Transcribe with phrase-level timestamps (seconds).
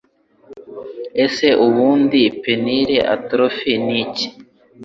[1.25, 4.27] Ese ubundi Penile Atrophy ni iki